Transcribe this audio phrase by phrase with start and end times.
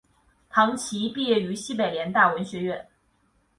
[0.49, 2.87] 唐祈毕业于西北联大文学院。